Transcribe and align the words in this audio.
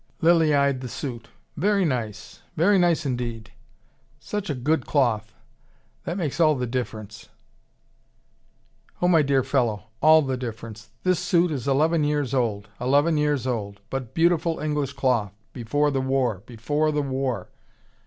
Lilly 0.19 0.51
eyed 0.55 0.81
the 0.81 0.87
suit. 0.89 1.27
"Very 1.55 1.85
nice. 1.85 2.41
Very 2.57 2.79
nice 2.79 3.05
indeed. 3.05 3.51
Such 4.19 4.49
a 4.49 4.55
good 4.55 4.87
cloth! 4.87 5.35
That 6.05 6.17
makes 6.17 6.39
all 6.39 6.55
the 6.55 6.65
difference." 6.65 7.29
"Oh, 8.99 9.07
my 9.07 9.21
dear 9.21 9.43
fellow, 9.43 9.83
all 10.01 10.23
the 10.23 10.37
difference! 10.37 10.89
This 11.03 11.19
suit 11.19 11.51
is 11.51 11.67
eleven 11.67 12.03
years 12.03 12.33
old 12.33 12.67
eleven 12.79 13.15
years 13.15 13.45
old. 13.45 13.79
But 13.91 14.15
beautiful 14.15 14.59
English 14.59 14.93
cloth 14.93 15.33
before 15.53 15.91
the 15.91 16.01
war, 16.01 16.41
before 16.47 16.91
the 16.91 17.03
war!" 17.03 17.49